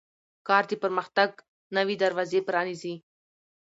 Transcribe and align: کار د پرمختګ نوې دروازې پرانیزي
کار 0.47 0.63
د 0.69 0.73
پرمختګ 0.83 1.29
نوې 1.75 1.95
دروازې 2.03 2.39
پرانیزي 2.47 2.95